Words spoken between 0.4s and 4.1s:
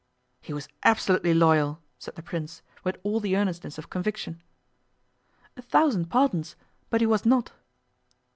was absolutely loyal,' said the Prince, with all the earnestness of